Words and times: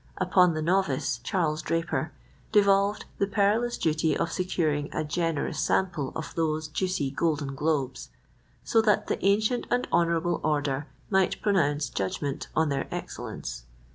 Upon 0.17 0.55
the 0.55 0.63
novice, 0.63 1.19
Charles 1.23 1.61
Draper, 1.61 2.11
devolved 2.51 3.05
the 3.19 3.27
perilous 3.27 3.77
duty 3.77 4.17
of 4.17 4.31
securing 4.31 4.89
a 4.91 5.03
generous 5.03 5.59
sample 5.59 6.11
of 6.15 6.33
those 6.33 6.67
juicy 6.67 7.11
golden 7.11 7.53
globes, 7.53 8.09
so 8.63 8.81
that 8.81 9.05
the 9.05 9.23
ancient 9.23 9.67
and 9.69 9.87
honourable 9.93 10.41
order 10.43 10.87
might 11.11 11.39
pronounce 11.43 11.87
judgment 11.87 12.47
on 12.55 12.69
their 12.69 12.87
excellence. 12.89 13.65